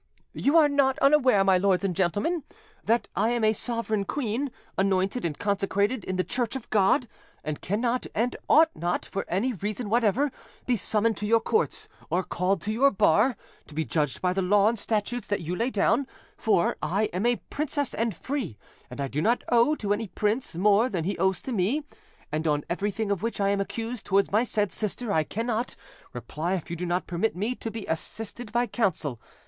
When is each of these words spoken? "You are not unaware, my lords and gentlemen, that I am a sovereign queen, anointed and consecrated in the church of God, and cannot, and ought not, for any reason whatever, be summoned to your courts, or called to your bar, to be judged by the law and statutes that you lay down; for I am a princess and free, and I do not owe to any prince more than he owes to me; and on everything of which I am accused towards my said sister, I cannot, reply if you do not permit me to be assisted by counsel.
"You 0.33 0.57
are 0.57 0.67
not 0.67 0.97
unaware, 0.97 1.43
my 1.43 1.59
lords 1.59 1.83
and 1.83 1.95
gentlemen, 1.95 2.41
that 2.83 3.07
I 3.15 3.29
am 3.29 3.43
a 3.43 3.53
sovereign 3.53 4.03
queen, 4.03 4.49
anointed 4.75 5.23
and 5.23 5.37
consecrated 5.37 6.03
in 6.05 6.15
the 6.15 6.23
church 6.23 6.55
of 6.55 6.67
God, 6.71 7.07
and 7.43 7.61
cannot, 7.61 8.07
and 8.15 8.35
ought 8.49 8.71
not, 8.75 9.05
for 9.05 9.25
any 9.27 9.53
reason 9.53 9.91
whatever, 9.91 10.31
be 10.65 10.75
summoned 10.75 11.17
to 11.17 11.27
your 11.27 11.39
courts, 11.39 11.87
or 12.09 12.23
called 12.23 12.61
to 12.61 12.71
your 12.71 12.89
bar, 12.89 13.37
to 13.67 13.75
be 13.75 13.85
judged 13.85 14.21
by 14.23 14.33
the 14.33 14.41
law 14.41 14.69
and 14.69 14.79
statutes 14.79 15.27
that 15.27 15.41
you 15.41 15.55
lay 15.55 15.69
down; 15.69 16.07
for 16.35 16.77
I 16.81 17.03
am 17.13 17.27
a 17.27 17.35
princess 17.51 17.93
and 17.93 18.15
free, 18.15 18.57
and 18.89 18.99
I 18.99 19.07
do 19.07 19.21
not 19.21 19.43
owe 19.49 19.75
to 19.75 19.93
any 19.93 20.07
prince 20.07 20.55
more 20.55 20.89
than 20.89 21.03
he 21.03 21.15
owes 21.19 21.43
to 21.43 21.51
me; 21.53 21.83
and 22.31 22.47
on 22.47 22.63
everything 22.71 23.11
of 23.11 23.21
which 23.21 23.39
I 23.39 23.49
am 23.49 23.61
accused 23.61 24.07
towards 24.07 24.31
my 24.31 24.45
said 24.45 24.71
sister, 24.71 25.13
I 25.13 25.23
cannot, 25.23 25.75
reply 26.11 26.55
if 26.55 26.71
you 26.71 26.75
do 26.75 26.87
not 26.87 27.05
permit 27.05 27.35
me 27.35 27.53
to 27.53 27.69
be 27.69 27.85
assisted 27.85 28.51
by 28.51 28.65
counsel. 28.65 29.21